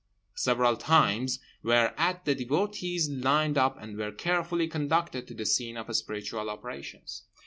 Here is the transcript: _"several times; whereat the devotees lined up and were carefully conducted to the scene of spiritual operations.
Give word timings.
_"several 0.33 0.77
times; 0.77 1.37
whereat 1.61 2.25
the 2.25 2.33
devotees 2.33 3.07
lined 3.07 3.55
up 3.55 3.77
and 3.79 3.97
were 3.99 4.11
carefully 4.11 4.67
conducted 4.67 5.27
to 5.27 5.35
the 5.35 5.45
scene 5.45 5.77
of 5.77 5.95
spiritual 5.95 6.49
operations. 6.49 7.25